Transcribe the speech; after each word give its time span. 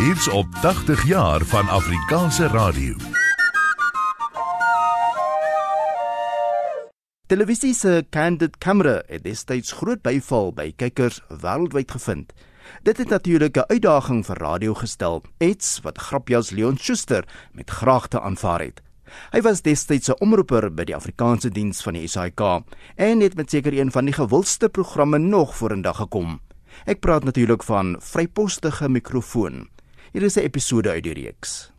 Hier's 0.00 0.28
op 0.28 0.46
80 0.60 1.06
jaar 1.06 1.44
van 1.44 1.68
Afrikaanse 1.68 2.46
radio. 2.46 2.94
Televisie 7.26 7.74
se 7.74 8.06
candid 8.10 8.58
camera 8.58 9.02
het 9.06 9.24
destyds 9.24 9.72
groot 9.72 10.00
byval 10.02 10.54
by 10.56 10.70
kykers 10.76 11.20
wêreldwyd 11.28 11.90
gevind. 11.92 12.32
Dit 12.82 12.96
het 12.96 13.08
natuurlik 13.08 13.56
'n 13.56 13.68
uitdaging 13.68 14.24
vir 14.26 14.36
radio 14.36 14.74
gestel, 14.74 15.22
iets 15.38 15.80
wat 15.82 15.98
grapjas 15.98 16.50
Leon 16.50 16.76
Schuster 16.76 17.24
met 17.52 17.70
graagte 17.70 18.20
aanvaar 18.20 18.60
het. 18.60 18.80
Hy 19.30 19.40
was 19.40 19.62
destyds 19.62 20.08
'n 20.08 20.20
omroeper 20.20 20.74
by 20.74 20.84
die 20.84 20.96
Afrikaanse 20.96 21.50
diens 21.50 21.82
van 21.82 21.92
die 21.92 22.08
SAK 22.08 22.62
en 22.96 23.20
het 23.20 23.36
met 23.36 23.50
seker 23.50 23.78
een 23.78 23.90
van 23.90 24.04
die 24.04 24.14
gewildste 24.14 24.68
programme 24.68 25.18
nog 25.18 25.56
vorendag 25.56 25.96
gekom. 25.96 26.40
Ek 26.84 27.00
praat 27.00 27.24
natuurlik 27.24 27.62
van 27.62 27.96
Vrypostige 27.98 28.88
mikrofoon. 28.88 29.68
Hier 30.10 30.22
is 30.22 30.34
'n 30.36 30.42
episode 30.42 30.90
uit 30.90 31.02
die 31.02 31.12
reeks. 31.12 31.70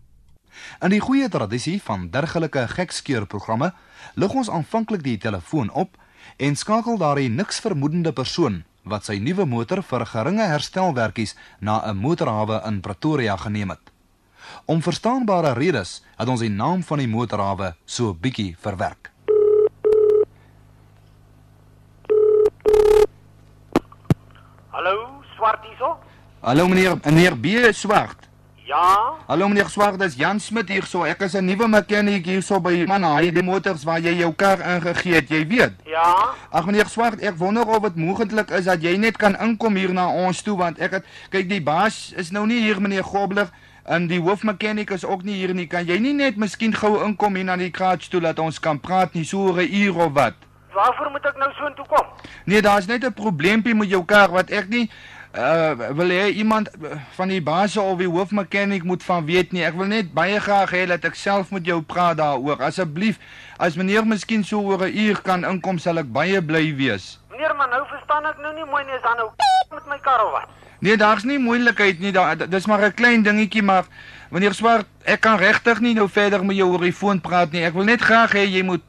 In 0.80 0.90
die 0.90 0.99
goeie 0.99 1.30
tradisie 1.30 1.81
van 1.84 2.09
dergelike 2.09 2.67
gekskeurprogramme, 2.67 3.73
lig 4.16 4.34
ons 4.34 4.49
aanvanklik 4.49 5.04
die 5.04 5.17
telefoon 5.17 5.71
op 5.71 5.98
en 6.38 6.55
skakel 6.55 6.98
daardie 6.98 7.30
niks 7.30 7.59
vermoedende 7.59 8.13
persoon 8.13 8.63
wat 8.84 9.04
sy 9.05 9.17
nuwe 9.17 9.45
motor 9.45 9.84
vir 9.84 10.05
geringe 10.05 10.48
herstelwerkies 10.48 11.35
na 11.59 11.81
'n 11.91 11.98
motorhawe 11.98 12.62
in 12.66 12.80
Pretoria 12.80 13.35
geneem 13.38 13.70
het. 13.70 13.91
Om 14.66 14.82
verstaanbare 14.82 15.54
redes 15.54 16.02
het 16.16 16.27
ons 16.27 16.40
die 16.40 16.49
naam 16.49 16.84
van 16.84 16.98
die 16.98 17.07
motorhawe 17.07 17.76
so 17.85 18.13
bietjie 18.13 18.55
verwerk. 18.59 19.12
Hallo, 24.70 25.23
swart 25.35 25.66
hierso? 25.66 25.99
Hallo 26.41 26.68
meneer, 26.68 26.98
meneer 27.04 27.38
B 27.38 27.73
Swart. 27.73 28.20
Ja, 28.71 29.17
Hallo 29.27 29.47
meneer 29.51 29.67
Swart, 29.67 29.97
dis 29.99 30.13
Jan 30.15 30.39
Smit 30.39 30.69
hierso. 30.71 31.03
Ek 31.03 31.19
is 31.25 31.33
'n 31.35 31.43
nuwe 31.45 31.67
mechanic 31.67 32.25
hierso 32.25 32.59
by 32.61 32.85
man, 32.87 33.03
hy 33.03 33.31
die 33.31 33.43
motors 33.43 33.83
waar 33.83 33.99
jy 33.99 34.13
jou 34.19 34.31
kar 34.33 34.59
ingegee 34.59 35.15
het, 35.15 35.29
jy 35.29 35.47
weet. 35.47 35.73
ja. 35.85 36.29
Ag 36.51 36.65
meneer 36.65 36.87
Swart, 36.87 37.19
ek 37.21 37.35
wonder 37.37 37.67
of 37.67 37.81
dit 37.83 37.95
moontlik 37.95 38.49
is 38.51 38.65
dat 38.65 38.81
jy 38.81 38.95
net 38.97 39.17
kan 39.17 39.35
inkom 39.35 39.75
hier 39.75 39.93
na 39.93 40.07
ons 40.07 40.41
toe 40.41 40.55
want 40.57 40.79
ek 40.79 40.91
het 40.91 41.05
kyk 41.29 41.49
die 41.49 41.61
baas 41.61 42.13
is 42.15 42.31
nou 42.31 42.45
nie 42.47 42.61
hier 42.61 42.79
meneer 42.81 43.03
Gobler 43.03 43.49
en 43.85 44.07
die 44.07 44.19
hoofmechanic 44.21 44.89
is 44.91 45.05
ook 45.05 45.23
nie 45.23 45.35
hier 45.35 45.53
nie. 45.53 45.67
Kan 45.67 45.85
jy 45.85 45.99
nie 45.99 46.13
net 46.13 46.37
miskien 46.37 46.73
gou 46.73 47.03
inkom 47.03 47.35
hier 47.35 47.45
na 47.45 47.57
die 47.57 47.71
garage 47.73 48.09
toe 48.09 48.21
dat 48.21 48.39
ons 48.39 48.59
kan 48.59 48.79
praat 48.79 49.13
nie 49.13 49.25
so 49.25 49.51
'n 49.51 49.67
uur 49.67 49.97
of 49.97 50.13
wat? 50.13 50.33
Waarvoor 50.73 51.11
moet 51.11 51.25
ek 51.25 51.37
nou 51.37 51.51
so 51.59 51.67
intoe 51.67 51.85
kom? 51.87 52.07
Nee, 52.45 52.61
daar's 52.61 52.85
net 52.87 53.03
'n 53.03 53.11
probleempie 53.13 53.75
met 53.75 53.89
jou 53.89 54.05
kar 54.05 54.31
wat 54.31 54.49
ek 54.49 54.69
nie 54.69 54.89
uh 55.32 55.91
wil 55.96 56.10
hê 56.12 56.27
iemand 56.35 56.68
uh, 56.76 56.98
van 57.15 57.29
die 57.32 57.41
baas 57.41 57.77
of 57.77 57.98
die 57.98 58.07
hoofmechanic 58.07 58.84
moet 58.84 59.04
van 59.04 59.26
weet 59.26 59.51
nie. 59.55 59.63
Ek 59.63 59.77
wil 59.79 59.88
net 59.88 60.12
baie 60.13 60.40
graag 60.43 60.73
hê 60.76 60.84
dat 60.90 61.05
ek 61.07 61.15
self 61.15 61.54
met 61.55 61.65
jou 61.65 61.79
praat 61.82 62.18
daaroor. 62.20 62.60
Asseblief, 62.68 63.20
as 63.57 63.77
meneer 63.79 64.03
miskien 64.03 64.44
so 64.44 64.59
oor 64.59 64.84
'n 64.88 64.97
uur 64.97 65.22
kan 65.22 65.47
inkom, 65.47 65.79
sal 65.79 66.03
ek 66.03 66.12
baie 66.12 66.41
bly 66.41 66.75
wees. 66.75 67.19
Meneer, 67.31 67.56
maar 67.56 67.69
nou 67.69 67.85
verstaan 67.88 68.25
ek 68.25 68.44
nou 68.44 68.53
nie 68.53 68.66
mooi 68.66 68.84
nie, 68.84 68.96
is 68.96 69.01
dan 69.07 69.18
nou 69.18 69.29
met 69.78 69.88
my 69.88 70.00
kar 70.03 70.25
of 70.25 70.31
wat? 70.31 70.50
Nee, 70.79 70.97
daar's 70.97 71.23
nie 71.23 71.40
moeilikheid 71.40 72.00
nie. 72.00 72.12
Daar 72.12 72.50
dis 72.50 72.68
maar 72.68 72.84
'n 72.84 72.94
klein 72.94 73.23
dingetjie, 73.23 73.63
maar 73.63 73.85
wanneer 74.29 74.53
swart, 74.53 74.88
ek 75.03 75.22
kan 75.22 75.38
regtig 75.38 75.79
nie 75.79 75.94
nou 75.94 76.09
verder 76.09 76.45
met 76.45 76.56
jou 76.56 76.72
oor 76.72 76.81
die 76.81 76.94
foon 76.94 77.22
praat 77.22 77.51
nie. 77.51 77.63
Ek 77.63 77.73
wil 77.73 77.84
net 77.84 78.01
graag 78.01 78.34
hê 78.34 78.44
jy 78.44 78.63
moet 78.63 78.84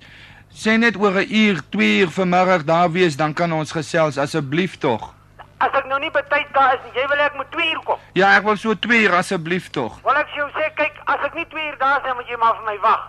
sê 0.50 0.76
net 0.78 0.96
oor 0.96 1.22
'n 1.22 1.30
uur, 1.30 1.62
2 1.70 1.98
uur 2.00 2.10
vanmiddag 2.10 2.64
daar 2.64 2.90
wees, 2.90 3.16
dan 3.16 3.32
kan 3.32 3.52
ons 3.52 3.70
gesels 3.72 4.18
asseblief 4.18 4.78
tog. 4.78 5.21
As 5.62 5.70
ek 5.78 5.86
nou 5.86 6.00
nie 6.02 6.10
betyd 6.10 6.48
daar 6.56 6.74
is 6.74 6.82
nie, 6.86 6.96
jy 6.98 7.06
wil 7.12 7.20
ek 7.22 7.38
moet 7.38 7.50
2 7.54 7.70
uur 7.70 7.82
kom. 7.86 7.98
Ja, 8.18 8.32
ek 8.36 8.48
wil 8.48 8.56
so 8.58 8.74
2 8.74 9.04
uur 9.04 9.14
asseblief 9.20 9.70
tog. 9.70 10.00
Wil 10.02 10.18
ek 10.18 10.34
jou 10.34 10.48
sê, 10.58 10.68
kyk, 10.74 10.98
as 11.06 11.22
ek 11.28 11.38
nie 11.38 11.46
2 11.54 11.68
uur 11.70 11.78
daar 11.78 12.00
is, 12.00 12.08
dan 12.08 12.18
moet 12.18 12.28
jy 12.32 12.38
maar 12.42 12.58
vir 12.58 12.66
my 12.66 12.78
wag. 12.82 13.02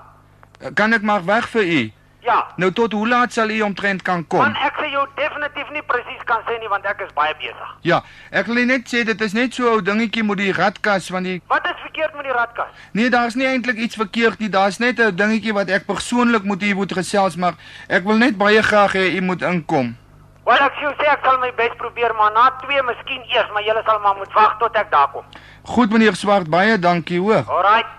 Kan 0.78 0.94
ek 0.94 1.02
maar 1.02 1.26
weg 1.26 1.50
vir 1.50 1.70
u? 1.80 1.84
Ja. 2.24 2.38
Nou 2.56 2.70
tot 2.72 2.94
hoe 2.96 3.08
laat 3.08 3.34
sal 3.36 3.50
u 3.52 3.62
omtrent 3.62 4.02
kan 4.02 4.22
kom? 4.28 4.40
Want 4.40 4.60
ek 4.64 4.78
sê 4.80 4.88
jou 4.94 5.04
definitief 5.18 5.72
nie 5.76 5.82
presies 5.90 6.22
kan 6.30 6.44
sê 6.48 6.56
nie 6.62 6.70
want 6.72 6.86
ek 6.88 7.02
is 7.04 7.12
baie 7.18 7.34
besig. 7.40 7.74
Ja, 7.84 8.00
ek 8.32 8.48
wil 8.48 8.64
net 8.70 8.88
sê 8.88 9.04
dit 9.08 9.26
is 9.28 9.36
net 9.36 9.54
so 9.54 9.66
'n 9.68 9.74
ou 9.74 9.82
dingetjie 9.82 10.24
met 10.24 10.38
die 10.38 10.54
radkas 10.54 11.10
van 11.12 11.24
die 11.24 11.42
Wat 11.48 11.66
is 11.66 11.82
verkeerd 11.82 12.16
met 12.16 12.24
die 12.24 12.32
radkas? 12.32 12.70
Nee, 12.94 13.10
daar's 13.10 13.36
nie 13.36 13.48
eintlik 13.48 13.78
iets 13.78 13.96
verkeerd 13.96 14.40
nie. 14.40 14.50
Daar's 14.50 14.78
net 14.78 15.00
'n 15.00 15.16
dingetjie 15.16 15.54
wat 15.54 15.70
ek 15.70 15.86
persoonlik 15.86 16.44
moet 16.44 16.62
hier 16.62 16.76
moet 16.76 16.94
gesels, 16.94 17.36
maar 17.36 17.56
ek 17.90 18.04
wil 18.04 18.18
net 18.18 18.38
baie 18.38 18.62
graag 18.64 18.94
hê 18.94 19.16
u 19.18 19.22
moet 19.22 19.42
inkom. 19.42 19.98
Wel 20.44 20.60
ek 20.60 20.74
sê 20.76 20.84
jou 20.84 20.94
sê 21.00 21.06
ek 21.08 21.22
sal 21.24 21.38
my 21.40 21.54
bes 21.56 21.76
probeer, 21.80 22.12
maar 22.20 22.34
na 22.36 22.50
2 22.66 22.82
miskien 22.84 23.22
eers, 23.32 23.52
maar 23.56 23.64
julle 23.64 23.84
sal 23.88 24.00
maar 24.04 24.18
moet 24.20 24.34
wag 24.36 24.58
tot 24.60 24.76
ek 24.76 24.90
daar 24.92 25.08
kom. 25.14 25.24
Goed 25.72 25.94
meneer 25.94 26.18
Swart, 26.20 26.50
baie 26.52 26.76
dankie 26.80 27.22
hoor. 27.24 27.46
Alraight. 27.48 27.94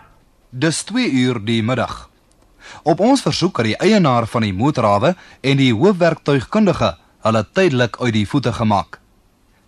Dis 0.50 0.82
2 0.90 1.08
uur 1.24 1.40
die 1.44 1.62
middag. 1.64 2.10
Op 2.84 3.00
ons 3.00 3.22
versoek 3.24 3.62
het 3.62 3.70
die 3.70 3.78
eienaar 3.80 4.28
van 4.28 4.44
die 4.44 4.52
motorhawe 4.52 5.14
en 5.40 5.56
die 5.56 5.72
hoofwerktuigkundige 5.72 6.92
hulle 7.24 7.42
tydelik 7.56 7.96
uit 8.02 8.12
die 8.18 8.26
voete 8.28 8.52
gemaak. 8.52 9.00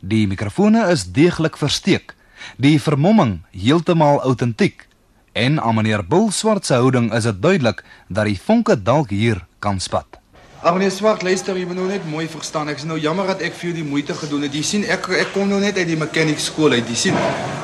Die 0.04 0.26
mikrofone 0.28 0.84
is 0.92 1.06
deeglik 1.16 1.56
versteek, 1.56 2.12
die 2.60 2.76
vermomming 2.80 3.38
heeltemal 3.56 4.20
autentiek 4.20 4.84
en 5.32 5.56
aan 5.60 5.80
meneer 5.80 6.04
Bul 6.04 6.28
Swart 6.32 6.68
se 6.68 6.76
houding 6.76 7.08
is 7.16 7.24
dit 7.24 7.40
duidelik 7.42 7.82
dat 8.08 8.28
die 8.28 8.36
vonke 8.40 8.76
dalk 8.76 9.10
hier 9.10 9.46
kan 9.64 9.80
spat. 9.80 10.20
Ag 10.66 10.74
meneer 10.74 10.90
Swart, 10.90 11.22
luister, 11.22 11.54
jy 11.54 11.62
moet 11.62 11.78
nou 11.78 11.84
net 11.86 12.06
mooi 12.10 12.24
verstaan. 12.26 12.66
Ek 12.72 12.80
is 12.80 12.86
nou 12.90 12.96
jammer 12.98 13.28
dat 13.30 13.42
ek 13.46 13.52
vir 13.54 13.68
jou 13.68 13.74
die 13.76 13.84
moeite 13.86 14.16
gedoen 14.18 14.48
het. 14.48 14.54
Jy 14.56 14.62
sien, 14.66 14.86
ek 14.90 15.04
ek 15.14 15.28
kom 15.30 15.46
nou 15.46 15.60
net 15.62 15.76
uit 15.78 15.86
die 15.86 15.98
mechanic 16.00 16.40
skool 16.42 16.72
uit. 16.74 16.88
Jy 16.90 16.96
sien, 17.04 17.18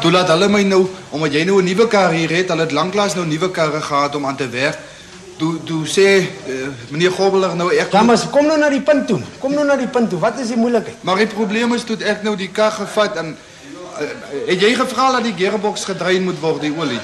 toe 0.05 0.13
laat 0.15 0.29
hulle 0.31 0.47
my 0.47 0.61
nou 0.69 0.85
omdat 1.11 1.35
jy 1.35 1.43
nou 1.49 1.57
'n 1.59 1.67
nuwe 1.67 1.89
kar 1.91 2.15
hier 2.15 2.31
het, 2.31 2.53
hulle 2.55 2.63
het 2.63 2.71
lanklaas 2.71 3.17
nou 3.19 3.25
nuwe 3.27 3.49
karre 3.51 3.81
gehad 3.83 4.15
om 4.15 4.27
aan 4.27 4.37
te 4.37 4.47
werk. 4.49 4.79
Toe 5.37 5.59
toe 5.67 5.83
sê 5.85 6.07
uh, 6.23 6.69
meneer 6.91 7.11
Gobbeler 7.11 7.57
nou 7.57 7.75
ek 7.75 7.91
Ja, 7.91 8.03
maar 8.03 8.23
kom 8.31 8.47
nou 8.47 8.59
na 8.59 8.71
die 8.71 8.83
punt 8.83 9.09
toe. 9.09 9.19
Kom 9.41 9.55
nou 9.55 9.65
na 9.67 9.77
die 9.77 9.91
punt 9.91 10.11
toe. 10.11 10.21
Wat 10.21 10.39
is 10.39 10.55
die 10.55 10.57
moeilikheid? 10.57 11.03
Maar 11.03 11.17
die 11.17 11.27
probleem 11.27 11.75
is 11.75 11.83
toe 11.83 11.97
ek 11.99 12.23
nou 12.23 12.37
die 12.37 12.53
kar 12.53 12.71
gevat 12.71 13.17
en 13.17 13.35
uh, 13.99 14.07
het 14.47 14.61
jy 14.61 14.77
gevra 14.79 15.11
dat 15.19 15.25
die 15.25 15.35
gearbox 15.35 15.85
gedrein 15.91 16.23
moet 16.23 16.39
word, 16.39 16.61
die 16.61 16.71
olie? 16.71 17.03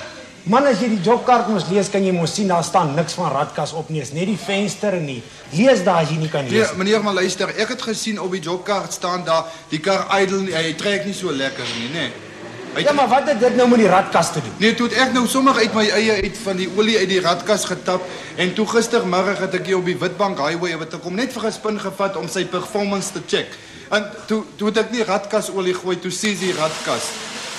Man, 0.49 0.65
as 0.65 0.81
jy 0.81 0.89
die 0.95 1.03
jobkaart 1.05 1.51
mos 1.53 1.67
lees, 1.69 1.91
kan 1.93 2.05
jy 2.07 2.13
mos 2.17 2.33
sien 2.39 2.49
daar 2.49 2.65
staan 2.65 2.95
niks 2.97 3.13
van 3.19 3.29
radkas 3.35 3.75
op 3.77 3.91
nie. 3.93 4.01
Is 4.01 4.15
net 4.17 4.31
die 4.31 4.39
venster 4.41 4.95
en 4.97 5.05
die 5.07 5.19
lees 5.53 5.83
daar 5.85 6.01
as 6.07 6.09
jy 6.09 6.17
nie 6.23 6.31
kan 6.33 6.47
Nee, 6.47 6.55
lees. 6.57 6.71
nie. 6.73 6.79
meneer, 6.79 7.03
maar 7.05 7.15
luister, 7.19 7.49
ek 7.53 7.69
het 7.75 7.83
gesien 7.83 8.21
op 8.21 8.33
die 8.33 8.41
jobkaart 8.41 8.93
staan 8.97 9.25
daar 9.27 9.45
die 9.69 9.79
kar 9.85 10.07
idle, 10.23 10.41
nie, 10.47 10.55
hy 10.57 10.73
trek 10.81 11.05
nie 11.05 11.13
so 11.13 11.31
lekker 11.33 11.65
nie, 11.77 11.89
nê. 11.93 12.07
Nee. 12.09 12.85
Ja, 12.85 12.93
maar 12.93 13.09
wat 13.09 13.27
het 13.29 13.41
dit 13.41 13.57
nou 13.57 13.67
met 13.69 13.79
die 13.81 13.89
radkas 13.89 14.33
te 14.33 14.41
doen? 14.41 14.53
Nee, 14.59 14.75
toe 14.75 14.87
het 14.89 14.97
ek 14.97 15.13
nou 15.13 15.27
sommer 15.27 15.57
uit 15.57 15.75
my 15.75 15.85
eie 15.89 16.13
uit 16.23 16.37
van 16.45 16.57
die 16.57 16.69
olie 16.77 16.97
uit 16.99 17.09
die 17.09 17.21
radkas 17.21 17.65
getap 17.65 18.03
en 18.37 18.55
toe 18.55 18.67
gistermiddag 18.67 19.39
het 19.39 19.55
ek 19.55 19.67
hier 19.67 19.77
op 19.81 19.85
die 19.89 19.97
Witbank 19.99 20.39
Highway 20.39 20.77
wat 20.79 20.95
ek 20.95 21.03
kom 21.03 21.15
net 21.17 21.33
vir 21.33 21.45
'n 21.49 21.53
spin 21.53 21.81
gevat 21.81 22.17
om 22.17 22.29
sy 22.29 22.45
performance 22.45 23.13
te 23.13 23.21
check. 23.27 23.49
En 23.91 24.05
toe 24.27 24.45
toe 24.57 24.69
het 24.69 24.79
ek 24.79 24.91
nie 24.93 25.03
radkasolie 25.05 25.75
gooi, 25.75 25.97
toe 26.01 26.11
sê 26.13 26.39
die 26.39 26.53
radkas. 26.55 27.11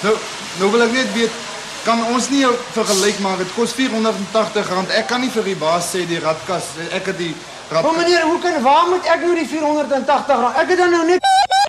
Nou 0.03 0.15
nou 0.59 0.71
wil 0.71 0.81
ek 0.83 0.91
net 0.93 1.13
weet 1.13 1.31
kan 1.89 2.01
ons 2.13 2.29
nie 2.29 2.45
'n 2.45 2.53
vergelyk 2.77 3.19
maak. 3.19 3.37
Dit 3.37 3.51
kos 3.57 3.73
R480. 3.73 4.89
Ek 4.99 5.07
kan 5.07 5.21
nie 5.21 5.29
vir 5.29 5.43
die 5.43 5.55
baas 5.55 5.85
sê 5.93 6.05
die 6.07 6.19
radkas 6.19 6.65
ek 6.91 7.05
het 7.05 7.17
die 7.17 7.33
Maar 7.69 7.83
radkas 7.83 7.97
meneer, 8.01 8.21
hoe 8.21 8.39
kan 8.39 8.61
waar 8.61 8.87
moet 8.89 9.05
ek 9.05 9.21
nou 9.21 9.35
die 9.35 9.47
480 9.47 10.35
rand? 10.41 10.55
Ek 10.55 10.67
het 10.69 10.77
dan 10.77 10.91
nou 10.91 11.05
net 11.05 11.19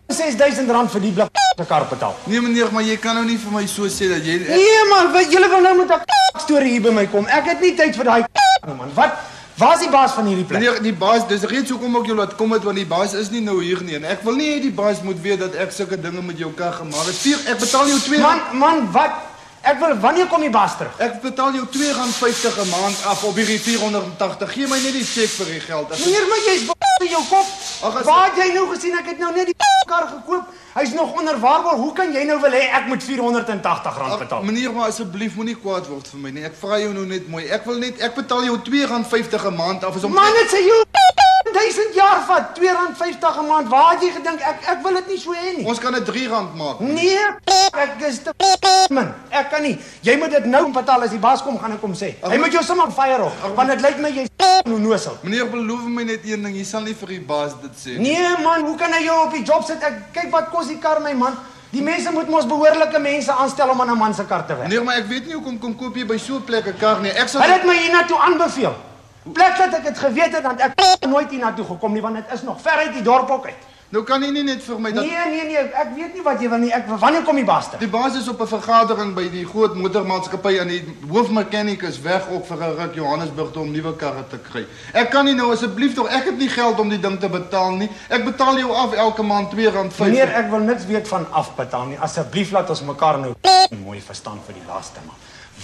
6000 0.08 0.70
rand 0.70 0.90
vir 0.90 1.00
die 1.00 1.12
blik 1.12 1.28
se 1.58 1.64
kar 1.64 1.84
betaal. 1.84 2.14
Nee 2.24 2.40
meneer, 2.40 2.68
maar 2.72 2.82
jy 2.82 2.96
kan 2.96 3.14
nou 3.14 3.24
nie 3.24 3.38
vir 3.38 3.52
my 3.52 3.66
so 3.66 3.82
sê 3.84 4.08
dat 4.08 4.24
jy 4.24 4.34
ek, 4.40 4.48
Nee 4.48 4.84
man, 4.88 5.12
wat 5.12 5.32
julle 5.32 5.48
wil 5.48 5.60
nou 5.60 5.76
met 5.76 5.90
'n 5.90 6.40
storie 6.40 6.70
hier 6.70 6.82
by 6.82 6.90
my 6.90 7.06
kom. 7.06 7.26
Ek 7.26 7.44
het 7.44 7.60
nie 7.60 7.74
tyd 7.76 7.96
vir 7.96 8.04
daai 8.04 8.24
man. 8.80 8.90
Wat? 8.94 9.12
Waar's 9.56 9.80
die 9.80 9.90
baas 9.90 10.12
van 10.12 10.26
hierdie 10.26 10.44
plek? 10.44 10.60
Meneer, 10.60 10.82
die 10.82 10.92
baas, 10.92 11.28
dis 11.28 11.42
reeds 11.42 11.70
hoekom 11.70 11.96
ek 11.96 12.06
jou 12.06 12.16
laat 12.16 12.36
kom 12.36 12.52
het 12.52 12.64
want 12.64 12.76
die 12.76 12.86
baas 12.86 13.12
is 13.12 13.30
nie 13.30 13.40
nou 13.40 13.62
hier 13.62 13.82
nie 13.82 13.94
en 13.96 14.04
ek 14.04 14.22
wil 14.24 14.34
nie 14.34 14.48
hê 14.54 14.60
die 14.60 14.72
baas 14.72 15.02
moet 15.02 15.20
weet 15.22 15.38
dat 15.38 15.54
ek 15.54 15.72
sulke 15.72 16.00
dinge 16.00 16.22
met 16.22 16.38
jou 16.38 16.52
kar 16.56 16.72
gemaak 16.72 17.06
het. 17.06 17.14
Vier, 17.14 17.38
ek 17.46 17.58
betaal 17.58 17.86
jou 17.88 17.98
2 18.00 18.20
Man, 18.20 18.40
man, 18.52 18.92
wat? 18.92 19.29
Ek 19.62 19.76
wil 19.78 19.92
wanneer 20.00 20.26
kom 20.26 20.40
die 20.40 20.50
baas 20.50 20.76
terug? 20.78 20.94
Ek 21.04 21.18
betaal 21.20 21.52
jou 21.52 21.66
R2.50 21.66 22.56
'n 22.62 22.68
maand 22.70 22.96
af 23.04 23.24
op 23.24 23.36
hierdie 23.36 23.60
480. 23.60 24.52
Gee 24.52 24.66
my 24.66 24.78
net 24.80 24.92
die 24.92 25.04
cheque 25.04 25.28
vir 25.36 25.46
die 25.52 25.60
geld. 25.60 25.90
As 25.92 25.98
Meneer, 26.04 26.26
maar 26.28 26.38
jy's 26.46 26.62
in 27.04 27.08
jou 27.08 27.22
kop. 27.28 27.46
As- 27.96 28.04
Waar 28.04 28.24
het 28.32 28.36
jy 28.46 28.52
nou 28.54 28.66
gesien 28.74 28.96
ek 28.98 29.06
het 29.06 29.18
nou 29.18 29.32
net 29.34 29.46
die 29.46 29.54
kar 29.86 30.06
gekoop? 30.08 30.44
Hy's 30.74 30.92
nog 30.92 31.12
onder 31.18 31.38
waarborg. 31.40 31.76
Hoe 31.76 31.92
kan 31.92 32.12
jy 32.12 32.24
nou 32.24 32.40
wil 32.40 32.50
hê 32.50 32.70
ek 32.72 32.86
moet 32.86 33.02
480 33.02 33.96
rand 33.98 34.12
Ag, 34.12 34.18
betaal? 34.18 34.42
meneer, 34.42 34.72
maar 34.72 34.88
asseblief 34.88 35.34
moenie 35.34 35.56
kwaad 35.56 35.86
word 35.88 36.08
vir 36.08 36.20
my 36.20 36.30
nie. 36.30 36.44
Ek 36.44 36.54
vra 36.60 36.78
jou 36.78 36.92
nou 36.92 37.04
net 37.06 37.28
mooi. 37.28 37.46
Ek 37.48 37.64
wil 37.66 37.78
net 37.78 38.00
ek 38.00 38.14
betaal 38.14 38.44
jou 38.44 38.56
R2.50 38.56 39.44
'n 39.46 39.54
maand 39.56 39.84
af 39.84 39.96
as 39.96 40.04
om 40.04 40.12
Man, 40.12 40.32
dit 40.32 40.48
sê 40.50 40.60
jy 40.64 40.84
1000 41.52 41.94
jaar 41.94 42.24
vat, 42.26 42.56
R2.50 42.58 43.38
'n 43.38 43.46
maand. 43.46 43.68
Waar 43.68 43.90
het 43.92 44.00
jy 44.02 44.10
gedink 44.10 44.40
ek 44.40 44.58
ek 44.68 44.82
wil 44.82 44.94
dit 44.94 45.08
nie 45.08 45.18
so 45.18 45.32
hê 45.34 45.56
nie? 45.56 45.66
Ons 45.66 45.78
kan 45.78 45.92
dit 45.92 46.08
R3 46.08 46.28
maak. 46.56 46.80
Nee, 46.80 47.18
ek 47.72 48.00
is 48.08 48.22
te 48.22 48.32
min. 48.90 49.08
Ek 49.30 49.50
kan 49.50 49.62
nie. 49.62 49.76
Jy 50.02 50.16
moet 50.18 50.30
dit 50.30 50.46
nou 50.50 50.62
betaal 50.72 51.02
as 51.06 51.10
die 51.14 51.20
baas 51.22 51.42
kom 51.42 51.58
gaan 51.58 51.72
ek 51.76 51.80
kom 51.80 51.94
sê. 51.94 52.14
Hy 52.22 52.38
moet 52.38 52.52
jou 52.52 52.62
sommer 52.66 52.90
fire 52.90 53.28
op, 53.28 53.44
want 53.56 53.70
dit 53.74 53.80
lyk 53.84 54.00
my 54.02 54.10
jy's 54.10 54.30
nonosel. 54.66 55.16
Meneer, 55.22 55.48
beloof 55.50 55.86
my 55.86 56.04
net 56.08 56.26
een 56.26 56.42
ding, 56.42 56.56
jy 56.56 56.64
sal 56.64 56.82
nie 56.82 56.94
vir 56.94 57.14
die 57.14 57.20
baas 57.20 57.54
dit 57.62 57.78
sê 57.78 57.96
nie. 57.98 58.10
Nee 58.10 58.34
man, 58.42 58.66
hoe 58.66 58.76
kan 58.80 58.92
hy 58.92 59.04
jou 59.04 59.16
op 59.26 59.32
die 59.32 59.44
job 59.44 59.64
sit? 59.64 59.82
Ek 59.82 60.10
kyk 60.16 60.30
wat 60.34 60.50
kos 60.50 60.68
die 60.72 60.78
kar 60.82 61.00
my 61.04 61.14
man. 61.14 61.38
Die 61.70 61.82
mense 61.86 62.10
moet 62.10 62.28
mos 62.28 62.48
behoorlike 62.50 62.98
mense 62.98 63.30
aanstel 63.32 63.70
om 63.70 63.80
aan 63.80 63.90
'n 63.94 63.98
man 63.98 64.14
se 64.14 64.24
kar 64.26 64.46
te 64.46 64.56
werk. 64.56 64.68
Nee, 64.68 64.80
maar 64.80 64.96
ek 64.96 65.06
weet 65.06 65.26
nie 65.26 65.34
hoekom 65.34 65.58
kom 65.58 65.76
koop 65.76 65.96
jy 65.96 66.06
by 66.06 66.18
so 66.18 66.34
'n 66.36 66.44
plek 66.44 66.66
'n 66.66 66.78
kar 66.78 67.00
nie. 67.00 67.10
Ek 67.10 67.28
sal 67.28 67.40
Hulle 67.42 67.52
het 67.52 67.64
my 67.64 67.76
hiernatoe 67.76 68.18
aanbeveel. 68.18 68.74
Plek 69.32 69.56
dat 69.56 69.74
ek 69.74 69.84
dit 69.84 69.98
geweet 69.98 70.32
het 70.34 70.42
dat 70.42 70.60
ek 70.60 71.06
nooit 71.06 71.30
hiernatoe 71.30 71.64
gekom 71.64 71.92
nie 71.92 72.02
want 72.02 72.14
dit 72.16 72.24
is 72.32 72.42
nog 72.42 72.60
ver 72.60 72.72
uit 72.72 72.92
die 72.92 73.02
dorp 73.02 73.30
ook 73.30 73.46
uit. 73.46 73.62
Nou 73.90 74.04
kan 74.06 74.22
jy 74.22 74.28
nie 74.30 74.44
net 74.46 74.60
vir 74.62 74.76
my 74.78 74.90
dat 74.94 75.02
Nee, 75.02 75.22
nee, 75.32 75.46
nee, 75.48 75.62
ek 75.82 75.88
weet 75.96 76.12
nie 76.14 76.22
wat 76.22 76.42
jy 76.42 76.48
wil 76.52 76.60
nie. 76.62 76.68
Ek 76.70 76.86
wanneer 77.02 77.24
kom 77.26 77.40
die 77.40 77.46
baas 77.46 77.72
terug? 77.72 77.80
Die 77.82 77.90
baas 77.90 78.14
is 78.20 78.28
op 78.30 78.38
'n 78.40 78.46
vergadering 78.46 79.14
by 79.16 79.24
die 79.32 79.42
groot 79.44 79.74
motormaatskappy 79.74 80.52
en 80.62 80.68
die 80.70 80.82
hoofmeganiek 81.10 81.82
is 81.82 81.98
weg 82.00 82.28
ook 82.30 82.46
vir 82.46 82.62
'n 82.62 82.76
ruk 82.78 82.94
Johannesburg 82.94 83.50
toe 83.52 83.62
om 83.62 83.72
nuwe 83.72 83.96
karre 83.96 84.22
te 84.30 84.38
kry. 84.38 84.64
Ek 84.94 85.10
kan 85.10 85.24
nie 85.24 85.34
nou 85.34 85.50
asseblief 85.52 85.94
tog 85.94 86.06
ek 86.06 86.24
het 86.24 86.38
nie 86.38 86.48
geld 86.48 86.78
om 86.78 86.88
die 86.88 87.00
ding 87.00 87.18
te 87.18 87.28
betaal 87.28 87.72
nie. 87.72 87.90
Ek 88.08 88.24
betaal 88.24 88.58
jou 88.58 88.70
af 88.72 88.92
elke 88.92 89.22
maand 89.22 89.52
R2.50. 89.52 89.98
Meneer, 89.98 90.28
ek 90.34 90.50
wil 90.50 90.60
niks 90.60 90.86
weet 90.86 91.08
van 91.08 91.26
afbetaal 91.32 91.86
nie. 91.86 91.98
Asseblief 91.98 92.50
laat 92.50 92.70
ons 92.70 92.82
mekaar 92.82 93.18
nou 93.18 93.34
mooi 93.84 94.00
verstaan 94.00 94.38
vir 94.46 94.54
die 94.54 94.66
laaste 94.68 95.00
man. 95.06 95.16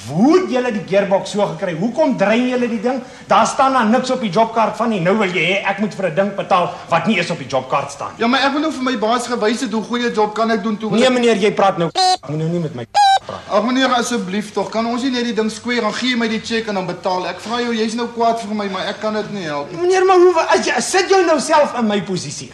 Hoe 0.05 0.41
het 0.41 0.51
julle 0.53 0.71
die 0.73 0.83
gearbox 0.87 1.31
so 1.31 1.47
gekry? 1.55 1.73
Hoekom 1.79 2.17
drein 2.21 2.49
julle 2.51 2.69
die 2.69 2.81
ding? 2.81 3.01
Daar 3.27 3.47
staan 3.47 3.73
dan 3.73 3.91
niks 3.91 4.11
op 4.11 4.21
die 4.21 4.31
jobkaart 4.31 4.77
van 4.77 4.93
nie. 4.93 5.01
Nou 5.01 5.17
wil 5.19 5.33
jy 5.33 5.45
hê 5.49 5.57
ek 5.73 5.81
moet 5.81 5.95
vir 5.95 6.11
'n 6.11 6.15
ding 6.15 6.35
betaal 6.37 6.69
wat 6.89 7.07
nie 7.07 7.17
eens 7.17 7.31
op 7.31 7.39
die 7.39 7.49
jobkaart 7.49 7.91
staan 7.91 8.13
nie. 8.13 8.21
Ja, 8.21 8.27
maar 8.27 8.41
ek 8.41 8.53
wil 8.53 8.61
nou 8.61 8.73
vir 8.73 8.83
my 8.83 8.99
baas 8.99 9.27
gewys 9.27 9.61
het 9.61 9.73
hoe 9.73 9.83
goeie 9.83 10.13
job 10.13 10.35
kan 10.35 10.51
ek 10.51 10.63
doen 10.63 10.77
toe. 10.77 10.91
Nee 10.91 11.11
meneer, 11.11 11.37
jy 11.37 11.53
praat 11.53 11.79
nou. 11.79 11.91
Moet 12.29 12.39
nou 12.39 12.49
nie 12.49 12.61
met 12.61 12.75
my 12.75 12.87
praat. 12.91 13.41
Ag 13.51 13.65
meneer 13.65 13.89
asseblief 13.89 14.53
tog, 14.53 14.69
kan 14.71 14.87
ons 14.87 15.03
nie 15.03 15.11
net 15.11 15.25
die 15.25 15.35
ding 15.35 15.51
skweer 15.51 15.81
dan 15.81 15.95
gee 15.95 16.11
jy 16.11 16.17
my 16.17 16.29
die 16.29 16.41
cheque 16.41 16.69
en 16.69 16.75
dan 16.75 16.87
betaal. 16.87 17.27
Ek 17.27 17.41
vra 17.41 17.61
jou, 17.61 17.75
jy's 17.75 17.95
nou 17.95 18.07
kwaad 18.07 18.41
vir 18.41 18.55
my, 18.55 18.69
maar 18.69 18.87
ek 18.87 19.01
kan 19.01 19.15
dit 19.15 19.33
nie 19.33 19.45
help 19.45 19.73
nie. 19.73 19.81
Meneer, 19.81 20.05
maar 20.05 20.17
hoe 20.17 20.47
as 20.49 20.67
jy 20.67 20.81
sit 20.81 21.09
jou 21.09 21.25
nou 21.27 21.41
self 21.41 21.75
in 21.79 21.87
my 21.87 22.01
posisie? 22.03 22.53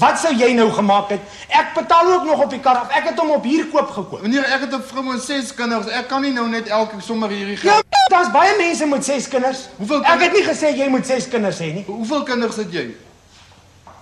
Wat 0.00 0.16
sou 0.18 0.32
jy 0.34 0.52
nou 0.56 0.70
gemaak 0.72 1.10
het? 1.12 1.20
Ek 1.52 1.74
betaal 1.76 2.12
ook 2.14 2.24
nog 2.24 2.40
op 2.46 2.50
die 2.50 2.60
kar 2.64 2.76
af. 2.80 2.92
Ek 2.96 3.10
het 3.10 3.18
hom 3.20 3.30
op 3.30 3.44
hier 3.44 3.66
koop 3.68 3.90
gekoop. 3.92 4.22
Meneer, 4.22 4.44
ek 4.48 4.60
het 4.64 4.72
'n 4.74 4.82
vrou 4.82 5.12
en 5.12 5.20
ses 5.20 5.54
kinders. 5.54 5.86
Ek 5.86 6.08
kan 6.08 6.22
nie 6.22 6.32
nou 6.32 6.48
net 6.48 6.68
elke 6.68 7.00
sommer 7.00 7.28
hierdie 7.28 7.58
Ja, 7.62 7.72
geld. 7.72 7.84
daar's 8.10 8.30
baie 8.32 8.56
mense 8.58 8.86
met 8.86 9.04
6 9.04 9.28
kinders. 9.28 9.68
Hoeveel 9.76 10.00
Ek 10.00 10.06
kinders- 10.06 10.28
het 10.28 10.32
nie 10.32 10.54
gesê 10.54 10.76
jy 10.78 10.88
moet 10.88 11.06
6 11.06 11.28
kinders 11.28 11.58
hê 11.58 11.72
nie. 11.74 11.84
Hoeveel 11.86 12.22
kinders 12.22 12.56
het 12.56 12.72
jy? 12.72 12.94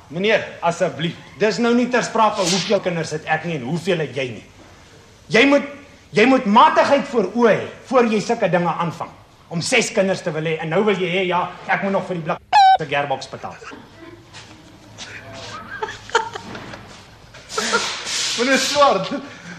Meneer, 0.09 0.45
asseblief. 0.61 1.15
Dis 1.39 1.59
nou 1.59 1.75
nie 1.75 1.89
ter 1.89 2.03
sprake 2.05 2.41
hoeveel 2.41 2.81
kinders 2.81 3.11
het 3.11 3.25
ek 3.25 3.45
nie 3.45 3.57
en 3.57 3.63
hoeveel 3.63 3.99
het 3.99 4.15
jy 4.15 4.29
nie. 4.29 4.45
Jy 5.27 5.47
moet 5.47 5.63
jy 6.13 6.25
moet 6.27 6.45
matigheid 6.45 7.07
voor 7.09 7.31
oë 7.35 7.51
hê 7.51 7.67
voor 7.85 8.05
jy 8.07 8.21
sulke 8.21 8.49
dinge 8.51 8.73
aanvang. 8.79 9.11
Om 9.49 9.61
6 9.61 9.93
kinders 9.93 10.23
te 10.23 10.31
wil 10.33 10.43
hê 10.43 10.59
en 10.61 10.69
nou 10.69 10.85
wil 10.85 10.95
jy 10.97 11.09
hê 11.09 11.27
ja, 11.27 11.51
ek 11.69 11.83
moet 11.83 11.93
nog 11.93 12.07
vir 12.07 12.15
die 12.17 12.23
blik 12.25 12.39
se 12.81 12.87
gearbox 12.87 13.29
betaal. 13.29 13.55
Meneer 18.39 18.59
Swart, 18.59 19.11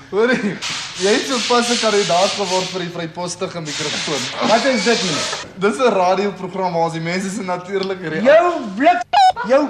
hoor 0.09 0.31
jy? 0.31 0.55
Jy 1.01 1.13
het 1.15 1.27
sopas 1.27 1.69
'n 1.69 1.79
kandidaat 1.81 2.31
geword 2.37 2.69
vir 2.73 2.79
die 2.85 2.91
vrypostige 2.93 3.61
mikrofoon. 3.61 4.23
Wat 4.47 4.65
is 4.65 4.83
dit 4.83 5.03
meneer? 5.03 5.27
Dis 5.55 5.77
'n 5.77 5.93
radioprogram 5.93 6.73
waar 6.73 6.83
ons 6.83 6.93
die 6.93 7.01
mense 7.01 7.29
se 7.29 7.43
natuurlike 7.43 8.07
rea 8.07 8.21
Jou 8.21 8.61
blik 8.75 9.01
jou 9.47 9.67